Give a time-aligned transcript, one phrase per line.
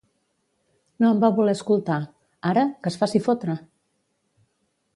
[1.03, 1.99] No em va voler escoltar;
[2.53, 3.59] ara, que es faci fotre!